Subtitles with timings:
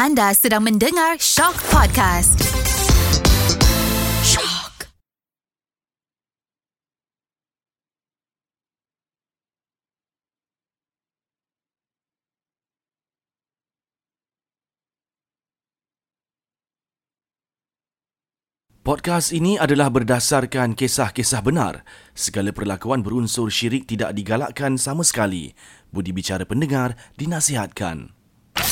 [0.00, 2.40] Anda sedang mendengar Shock Podcast.
[4.24, 4.88] Shock.
[18.80, 21.84] Podcast ini adalah berdasarkan kisah-kisah benar.
[22.16, 25.52] Segala perlakuan berunsur syirik tidak digalakkan sama sekali.
[25.92, 28.19] Budi bicara pendengar dinasihatkan.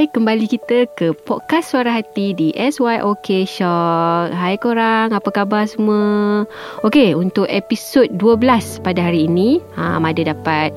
[0.00, 4.32] Hai, kembali kita ke podcast Suara Hati di SYOK Shock.
[4.32, 6.48] Hai korang, apa khabar semua?
[6.80, 10.72] Okey, untuk episod 12 pada hari ini, ha, Mada dapat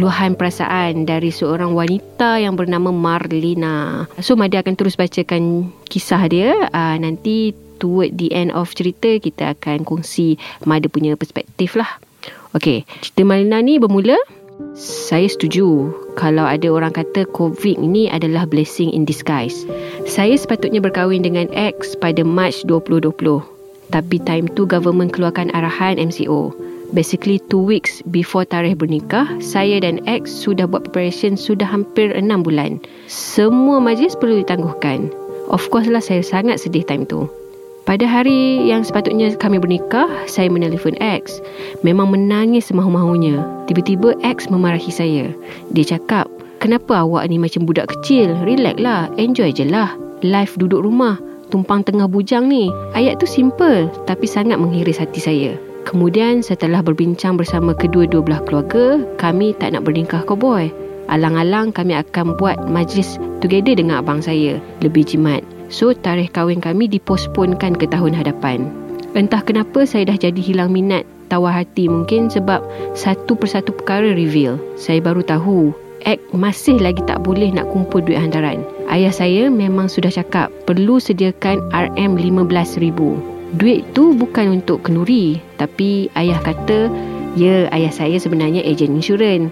[0.00, 4.08] luahan perasaan dari seorang wanita yang bernama Marlina.
[4.24, 6.56] So, Mada akan terus bacakan kisah dia.
[6.72, 12.00] Uh, nanti toward the end of cerita, kita akan kongsi Mada punya perspektif lah.
[12.56, 14.16] Okey, cerita Marlina ni bermula
[14.74, 19.66] saya setuju kalau ada orang kata COVID ini adalah blessing in disguise.
[20.06, 23.14] Saya sepatutnya berkahwin dengan X pada Mac 2020.
[23.90, 26.54] Tapi time tu government keluarkan arahan MCO.
[26.94, 32.46] Basically two weeks before tarikh bernikah, saya dan X sudah buat preparation sudah hampir enam
[32.46, 32.78] bulan.
[33.10, 35.10] Semua majlis perlu ditangguhkan.
[35.50, 37.26] Of course lah saya sangat sedih time tu.
[37.84, 41.44] Pada hari yang sepatutnya kami bernikah, saya menelpon X.
[41.84, 43.44] Memang menangis semahu-mahunya.
[43.68, 45.28] Tiba-tiba X memarahi saya.
[45.68, 46.24] Dia cakap,
[46.64, 48.32] kenapa awak ni macam budak kecil?
[48.48, 49.92] Relax lah, enjoy je lah.
[50.24, 51.20] Life duduk rumah,
[51.52, 52.72] tumpang tengah bujang ni.
[52.96, 55.52] Ayat tu simple, tapi sangat menghiris hati saya.
[55.84, 60.72] Kemudian setelah berbincang bersama kedua-dua belah keluarga, kami tak nak bernikah cowboy.
[61.12, 65.44] Alang-alang kami akan buat majlis together dengan abang saya, lebih jimat.
[65.72, 68.68] So, tarikh kahwin kami diposponkan ke tahun hadapan.
[69.14, 72.60] Entah kenapa saya dah jadi hilang minat tawar hati mungkin sebab
[72.98, 74.58] satu persatu perkara reveal.
[74.74, 75.72] Saya baru tahu
[76.04, 78.60] Ek masih lagi tak boleh nak kumpul duit hantaran.
[78.92, 83.00] Ayah saya memang sudah cakap perlu sediakan RM15,000.
[83.56, 86.92] Duit tu bukan untuk kenuri tapi ayah kata
[87.40, 89.48] ya ayah saya sebenarnya ejen insurans.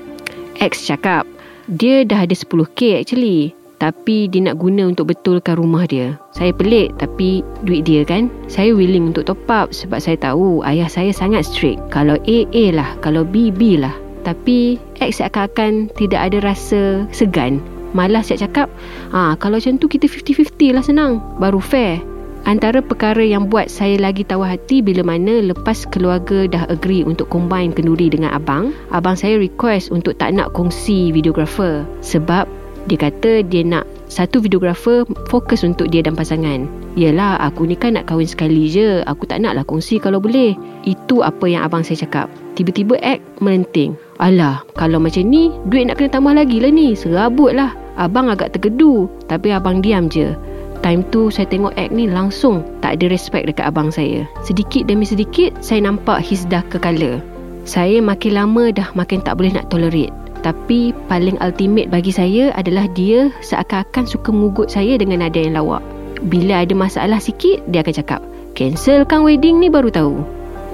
[0.60, 1.24] X cakap
[1.72, 6.14] dia dah ada 10k actually tapi dia nak guna untuk betulkan rumah dia.
[6.30, 8.30] Saya pelik tapi duit dia kan.
[8.46, 11.82] Saya willing untuk top up sebab saya tahu ayah saya sangat strict.
[11.90, 12.94] Kalau A, A lah.
[13.02, 13.90] Kalau B, B lah.
[14.22, 17.58] Tapi X akan-akan tidak ada rasa segan.
[17.90, 18.70] Malah saya cakap,
[19.10, 21.12] ah kalau macam tu kita 50-50 lah senang.
[21.42, 21.98] Baru fair.
[22.42, 27.30] Antara perkara yang buat saya lagi tahu hati bila mana lepas keluarga dah agree untuk
[27.30, 32.50] combine kenduri dengan abang, abang saya request untuk tak nak kongsi videographer sebab
[32.90, 36.68] dia kata dia nak satu videographer fokus untuk dia dan pasangan.
[36.98, 39.00] Yelah, aku ni kan nak kahwin sekali je.
[39.08, 40.52] Aku tak nak lah kongsi kalau boleh.
[40.84, 42.28] Itu apa yang abang saya cakap.
[42.52, 43.96] Tiba-tiba Ek melenting.
[44.20, 46.92] Alah, kalau macam ni, duit nak kena tambah lagi lah ni.
[46.92, 47.72] Serabut lah.
[47.96, 49.08] Abang agak tergedu.
[49.32, 50.36] Tapi abang diam je.
[50.84, 54.26] Time tu saya tengok Ek ni langsung tak ada respect dekat abang saya.
[54.42, 57.22] Sedikit demi sedikit, saya nampak his dah kekala.
[57.62, 60.10] Saya makin lama dah makin tak boleh nak tolerate.
[60.42, 65.82] Tapi paling ultimate bagi saya adalah dia seakan-akan suka mugut saya dengan nada yang lawak.
[66.26, 68.20] Bila ada masalah sikit, dia akan cakap,
[68.58, 70.14] cancelkan wedding ni baru tahu.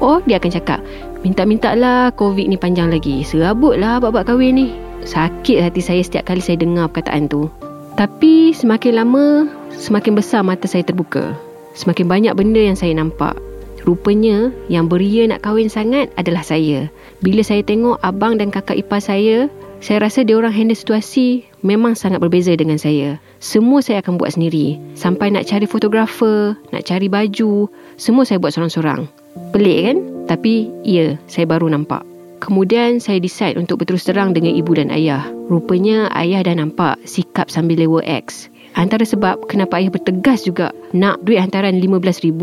[0.00, 0.80] Oh, dia akan cakap,
[1.20, 3.20] minta-minta lah COVID ni panjang lagi.
[3.24, 4.68] Serabut lah bab-bab kahwin ni.
[5.04, 7.52] Sakit hati saya setiap kali saya dengar perkataan tu.
[7.98, 11.34] Tapi semakin lama, semakin besar mata saya terbuka.
[11.74, 13.34] Semakin banyak benda yang saya nampak.
[13.82, 16.92] Rupanya yang beria nak kahwin sangat adalah saya.
[17.24, 21.94] Bila saya tengok abang dan kakak ipar saya, saya rasa dia orang handle situasi memang
[21.94, 23.22] sangat berbeza dengan saya.
[23.38, 24.74] Semua saya akan buat sendiri.
[24.98, 29.06] Sampai nak cari fotografer, nak cari baju, semua saya buat seorang-seorang.
[29.54, 29.98] Pelik kan?
[30.26, 32.02] Tapi ya, saya baru nampak.
[32.38, 35.26] Kemudian saya decide untuk berterus terang dengan ibu dan ayah.
[35.50, 38.46] Rupanya ayah dah nampak sikap sambil lewa X.
[38.78, 42.38] Antara sebab kenapa ayah bertegas juga nak duit hantaran RM15,000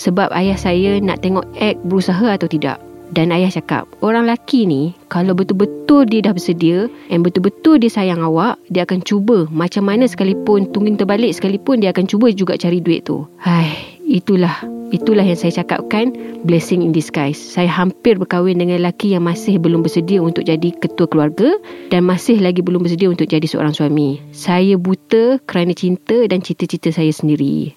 [0.00, 2.80] sebab ayah saya nak tengok X berusaha atau tidak.
[3.14, 8.18] Dan ayah cakap, orang lelaki ni kalau betul-betul dia dah bersedia dan betul-betul dia sayang
[8.18, 12.82] awak, dia akan cuba macam mana sekalipun tungging terbalik sekalipun dia akan cuba juga cari
[12.82, 13.22] duit tu.
[13.38, 16.14] Hai, itulah Itulah yang saya cakapkan
[16.46, 17.38] blessing in disguise.
[17.38, 21.58] Saya hampir berkahwin dengan lelaki yang masih belum bersedia untuk jadi ketua keluarga
[21.90, 24.22] dan masih lagi belum bersedia untuk jadi seorang suami.
[24.30, 27.74] Saya buta kerana cinta dan cita-cita saya sendiri.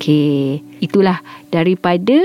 [0.00, 1.20] Okey, itulah
[1.52, 2.16] daripada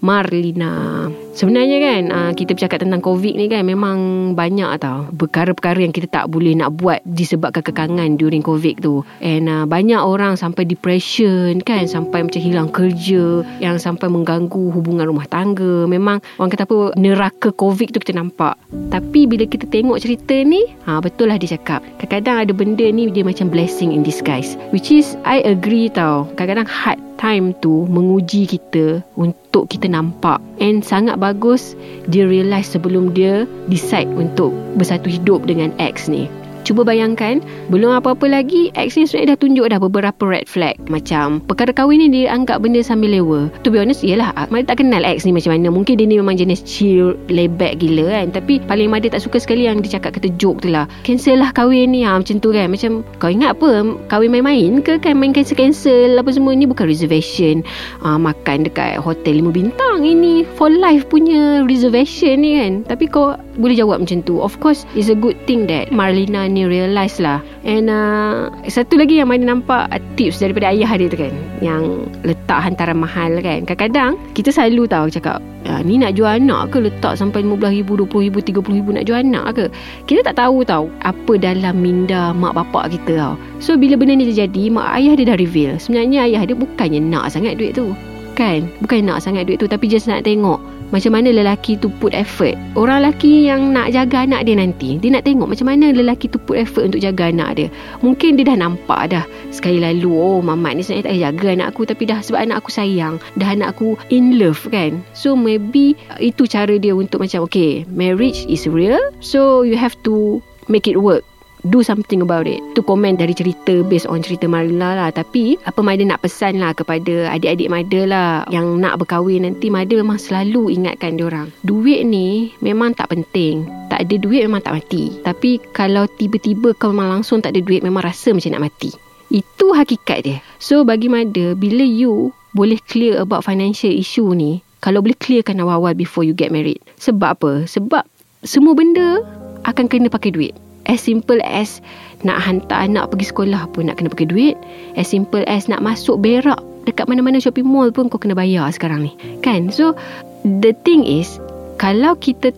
[0.00, 1.03] Marlina.
[1.34, 3.98] Sebenarnya kan uh, kita bercakap tentang COVID ni kan memang
[4.38, 9.02] banyak tau perkara-perkara yang kita tak boleh nak buat disebabkan kekangan during COVID tu.
[9.18, 15.10] And uh, banyak orang sampai depression kan sampai macam hilang kerja yang sampai mengganggu hubungan
[15.10, 15.90] rumah tangga.
[15.90, 18.54] Memang orang kata apa neraka COVID tu kita nampak.
[18.94, 21.82] Tapi bila kita tengok cerita ni, ha betul lah dia cakap.
[21.98, 24.54] Kadang-kadang ada benda ni dia macam blessing in disguise.
[24.70, 26.30] Which is I agree tau.
[26.38, 30.38] Kadang-kadang hard time tu menguji kita untuk kita nampak.
[30.60, 31.74] And sangat bagus
[32.06, 36.28] dia realise sebelum dia decide untuk bersatu hidup dengan ex ni
[36.64, 40.80] Cuba bayangkan Belum apa-apa lagi Ex ni sebenarnya dah tunjuk dah Beberapa red flag.
[40.88, 43.52] Macam Perkara kahwin ni Dia anggap benda sambil lewa.
[43.62, 45.68] To be honest Yelah Mada tak kenal ex ni macam mana.
[45.68, 48.32] Mungkin dia ni memang jenis chill Layback gila kan.
[48.32, 50.88] Tapi paling Mada tak suka sekali Yang dia cakap joke tu lah.
[51.04, 52.72] Cancel lah kahwin ni ha, Macam tu kan.
[52.72, 53.84] Macam Kau ingat apa?
[54.08, 55.20] Kahwin main-main ke kan?
[55.20, 56.64] Main cancel-cancel Apa semua ni?
[56.64, 57.60] Bukan reservation.
[58.00, 60.48] Ha, Makan dekat hotel 5 bintang Ini.
[60.56, 62.72] For life punya Reservation ni kan.
[62.88, 64.40] Tapi kau boleh jawab macam tu.
[64.40, 67.42] Of course It's a good thing that Marlina ni realise lah.
[67.64, 71.32] And uh, Satu lagi yang mana nampak uh, Tips daripada ayah dia tu kan
[71.64, 73.64] Yang letak hantaran mahal kan.
[73.64, 78.32] Kadang-kadang Kita selalu tahu cakap ya, Ni nak jual anak ke Letak sampai RM15,000 RM20,000
[78.36, 79.64] RM30,000 Nak jual anak ke?
[80.04, 83.34] Kita tak tahu tahu Apa dalam minda Mak bapak kita tau.
[83.58, 85.80] So bila benda ni terjadi Mak ayah dia dah reveal.
[85.80, 87.96] Sebenarnya ayah dia bukannya nak sangat duit tu
[88.36, 88.68] Kan?
[88.84, 90.58] Bukan nak sangat duit tu Tapi just nak tengok
[90.90, 92.56] macam mana lelaki tu put effort?
[92.76, 96.38] Orang lelaki yang nak jaga anak dia nanti Dia nak tengok macam mana lelaki tu
[96.42, 97.68] put effort untuk jaga anak dia.
[98.04, 99.24] Mungkin dia dah nampak dah.
[99.50, 102.70] Sekali lalu Oh mamat ni sebenarnya tak jaga anak aku Tapi dah sebab anak aku
[102.70, 103.16] sayang.
[103.40, 105.00] Dah anak aku in love kan?
[105.16, 109.00] So maybe Itu cara dia untuk macam Okay marriage is real.
[109.18, 111.33] So you have to Make it work
[111.68, 112.60] do something about it.
[112.76, 115.10] Tu komen dari cerita based on cerita Marla lah.
[115.10, 119.96] Tapi apa Mada nak pesan lah kepada adik-adik Mada lah yang nak berkahwin nanti Mada
[119.96, 121.48] memang selalu ingatkan orang.
[121.64, 123.64] Duit ni memang tak penting.
[123.88, 125.12] Tak ada duit memang tak mati.
[125.24, 128.92] Tapi kalau tiba-tiba kau memang langsung tak ada duit memang rasa macam nak mati.
[129.32, 130.38] Itu hakikat dia.
[130.60, 135.96] So bagi Mada bila you boleh clear about financial issue ni kalau boleh clearkan awal-awal
[135.96, 136.78] before you get married.
[137.00, 137.52] Sebab apa?
[137.64, 138.04] Sebab
[138.44, 139.24] semua benda
[139.64, 140.52] akan kena pakai duit.
[140.84, 141.80] As simple as
[142.24, 144.56] nak hantar anak pergi sekolah pun nak kena pakai duit.
[145.00, 149.08] As simple as nak masuk berak dekat mana-mana shopping mall pun kau kena bayar sekarang
[149.08, 149.12] ni.
[149.40, 149.72] Kan?
[149.72, 149.96] So,
[150.44, 151.40] the thing is,
[151.80, 152.52] kalau kita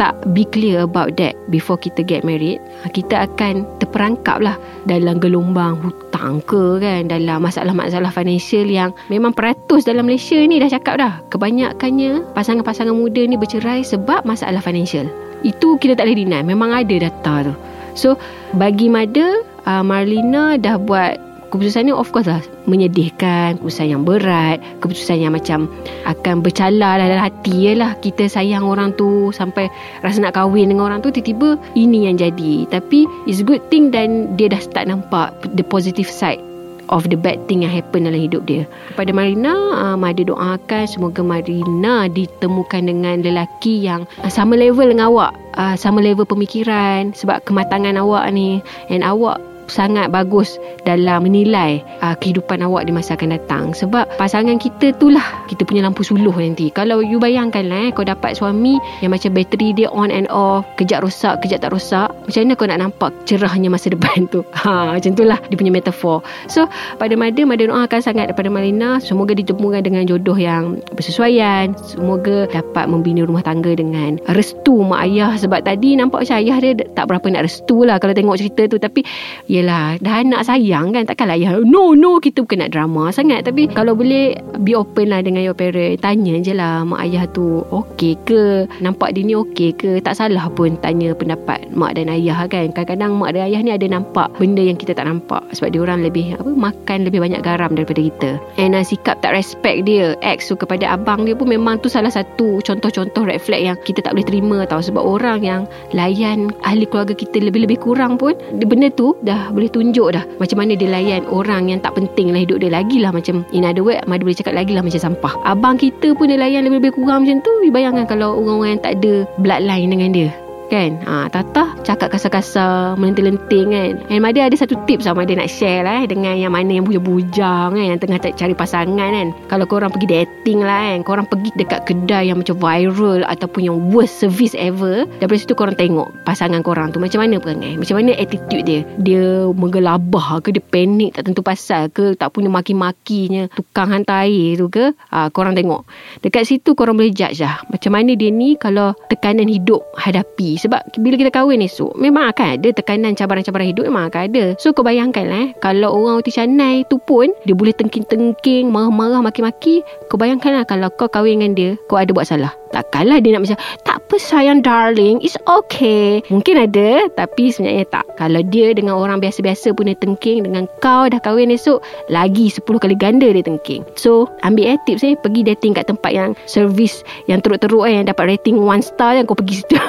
[0.00, 2.56] tak be clear about that before kita get married,
[2.96, 4.56] kita akan terperangkap lah
[4.88, 10.72] dalam gelombang hutang ke kan, dalam masalah-masalah financial yang memang peratus dalam Malaysia ni dah
[10.72, 11.20] cakap dah.
[11.28, 15.04] Kebanyakannya pasangan-pasangan muda ni bercerai sebab masalah financial.
[15.44, 16.48] Itu kita tak boleh deny.
[16.48, 17.54] Memang ada data tu.
[17.94, 18.18] So
[18.56, 21.18] bagi Mada uh, Marlina dah buat
[21.50, 22.38] keputusan ni of course lah
[22.70, 25.66] menyedihkan keputusan yang berat keputusan yang macam
[26.06, 27.74] akan bercala dalam hati.
[27.74, 29.66] Lah kita sayang orang tu sampai
[30.00, 32.70] rasa nak kahwin dengan orang tu tiba-tiba ini yang jadi.
[32.70, 36.49] Tapi it's good thing dan dia dah start nampak the positive side
[36.90, 38.66] of the bad thing yang happen dalam hidup dia.
[38.98, 45.08] Pada Marina, uh, Mada doakan semoga Marina ditemukan dengan lelaki yang uh, sama level dengan
[45.08, 45.32] awak.
[45.58, 52.18] Uh, sama level pemikiran sebab kematangan awak ni and awak sangat bagus dalam menilai uh,
[52.18, 53.64] kehidupan awak di masa akan datang.
[53.72, 56.68] Sebab pasangan kita tu lah kita punya lampu suluh nanti.
[56.74, 61.06] Kalau you bayangkan eh, kau dapat suami yang macam bateri dia on and off kejap
[61.06, 64.42] rosak kejap tak rosak macam mana kau nak nampak cerahnya masa depan tu?
[64.52, 66.26] Ha, macam tu lah dia punya metafor.
[66.50, 66.66] So
[66.98, 68.98] pada Mada Mada doakan sangat daripada Malina.
[68.98, 71.72] Semoga ditemukan dengan jodoh yang bersesuaian.
[71.86, 75.36] Semoga dapat membina rumah tangga dengan restu mak ayah.
[75.36, 78.76] Sebab tadi nampak macam ayah dia tak berapa nak restu lah kalau tengok cerita tu.
[78.80, 79.04] Tapi
[79.46, 81.60] ya Yelah Dah anak sayang kan Takkanlah ayah.
[81.60, 83.44] No no Kita bukan nak drama sangat.
[83.44, 84.32] Tapi kalau boleh
[84.64, 86.00] Be open lah dengan your parent.
[86.00, 88.64] Tanya je lah Mak ayah tu Okay ke?
[88.80, 90.00] Nampak dia ni okay ke?
[90.00, 92.72] Tak salah pun Tanya pendapat Mak dan ayah kan.
[92.72, 95.44] Kadang-kadang mak dan ayah ni Ada nampak Benda yang kita tak nampak.
[95.52, 98.30] Sebab dia orang lebih apa Makan lebih banyak garam Daripada kita.
[98.56, 102.10] And uh, sikap tak respect dia Ex tu kepada abang dia pun Memang tu salah
[102.10, 104.80] satu Contoh-contoh red flag Yang kita tak boleh terima tau.
[104.80, 105.62] Sebab orang yang
[105.92, 110.72] Layan ahli keluarga kita Lebih-lebih kurang pun Benda tu Dah boleh tunjuk dah macam mana
[110.74, 114.02] dia layan orang yang tak penting lah hidup dia lagi lah macam in other word
[114.10, 115.32] Mada boleh cakap lagi lah macam sampah.
[115.46, 117.52] Abang kita pun dia layan lebih-lebih kurang macam tu.
[117.70, 120.30] Bayangkan kalau orang-orang yang tak ada bloodline dengan dia
[120.70, 121.02] kan?
[121.02, 123.92] Ha, Tata cakap kasar-kasar Melenting-lenting kan?
[124.06, 126.86] And Mada ada satu tips lah Mada nak share lah eh, Dengan yang mana yang
[126.86, 127.84] bujang-bujang kan?
[127.84, 129.28] Yang tengah cari pasangan kan?
[129.50, 130.98] Kalau korang pergi dating lah kan?
[131.02, 135.74] Korang pergi dekat kedai yang macam viral Ataupun yang worst service ever Daripada situ korang
[135.74, 138.86] tengok Pasangan korang tu Macam mana perangai Macam mana attitude dia?
[139.02, 140.54] Dia menggelabah ke?
[140.54, 142.14] Dia panik tak tentu pasal ke?
[142.14, 143.50] Tak punya maki-makinya?
[143.50, 144.94] Tukang hantar air tu ke?
[145.10, 145.82] Ha, Korang tengok.
[146.22, 151.00] Dekat situ korang boleh judge lah Macam mana dia ni Kalau tekanan hidup hadapi Sebab
[151.00, 154.44] bila kita kahwin esok Memang akan ada tekanan cabaran-cabaran hidup Memang akan ada.
[154.60, 159.80] So kau bayangkan eh, Kalau orang uti canai tu pun Dia boleh tengking-tengking Marah-marah maki-maki
[160.12, 163.42] Kau bayangkan lah Kalau kau kahwin dengan dia Kau ada buat salah Takkanlah dia nak
[163.46, 166.22] macam Tak apa sayang darling It's okay.
[166.30, 168.06] Mungkin ada Tapi sebenarnya tak.
[168.14, 172.62] Kalau dia dengan orang biasa-biasa pun dia tengking Dengan kau dah kahwin esok Lagi 10
[172.62, 173.82] kali ganda dia tengking.
[173.98, 178.14] So ambil eh tips ni Pergi dating kat tempat yang Service Yang teruk-teruk eh Yang
[178.14, 179.76] dapat rating 1 star Yang kau pergi situ.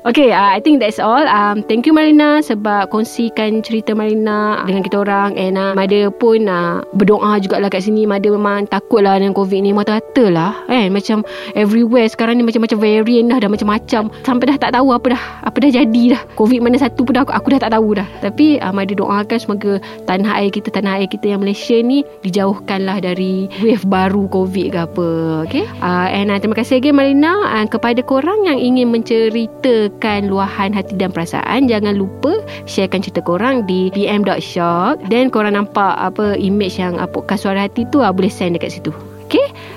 [0.00, 1.20] Okay uh, I think that's all.
[1.28, 5.36] Um, Thank you Marina Sebab kongsikan cerita Marina Dengan kita orang.
[5.36, 8.08] And uh, Mada pun uh, Berdoa jugalah kat sini.
[8.08, 9.76] Mada memang takut lah Dengan COVID ni.
[9.76, 11.20] Mata-mata lah eh, Macam
[11.52, 12.06] Every everywhere.
[12.06, 14.02] Sekarang ni macam-macam variant dah dah macam-macam.
[14.22, 16.22] Sampai dah tak tahu apa dah apa dah jadi dah.
[16.38, 18.06] Covid mana satu pun dah aku, aku dah tak tahu dah.
[18.22, 19.72] Tapi um, ada doakan semoga
[20.06, 24.78] tanah air kita tanah air kita yang Malaysia ni dijauhkanlah dari wave baru covid ke
[24.78, 25.08] apa
[25.42, 30.70] okay uh, and uh, terima kasih lagi Marina uh, kepada korang yang ingin menceritakan luahan
[30.70, 31.66] hati dan perasaan.
[31.66, 32.38] Jangan lupa
[32.70, 37.82] sharekan cerita korang di bm.shock dan korang nampak apa image yang uh, podcast suara hati
[37.90, 38.94] tu uh, boleh send dekat situ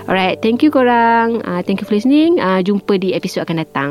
[0.04, 1.40] Alright Thank you korang.
[1.44, 2.40] Uh, Thank you for listening.
[2.40, 3.90] Uh, Jumpa di episod akan datang